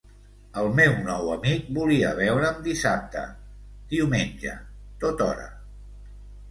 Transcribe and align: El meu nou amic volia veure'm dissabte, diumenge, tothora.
El 0.61 0.69
meu 0.79 0.95
nou 1.09 1.29
amic 1.33 1.67
volia 1.77 2.15
veure'm 2.21 2.65
dissabte, 2.69 3.27
diumenge, 3.95 4.59
tothora. 5.05 5.49